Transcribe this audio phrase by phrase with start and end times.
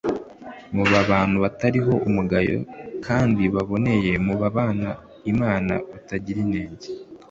[0.75, 2.65] muba abantu batariho umugayo s
[3.05, 4.97] kandi baboneye mube abana b
[5.33, 6.87] imana batagira inenge